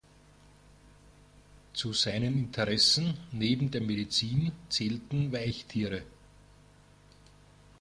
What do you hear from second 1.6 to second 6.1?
Zu seinen Interessen neben der Medizin zählten Weichtiere.